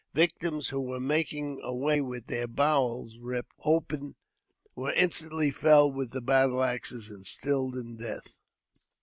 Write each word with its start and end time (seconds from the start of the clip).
Victims 0.15 0.69
who 0.69 0.81
were 0.81 0.99
making 0.99 1.59
away 1.63 2.01
with 2.01 2.25
their 2.25 2.47
bowels 2.47 3.19
ripped 3.19 3.53
open 3.63 4.15
were 4.73 4.91
instantly 4.93 5.51
felled 5.51 5.93
with 5.95 6.09
the 6.09 6.21
battle 6.23 6.63
axe 6.63 6.91
and 7.11 7.23
stilled 7.23 7.77
in 7.77 7.97
death. 7.97 8.39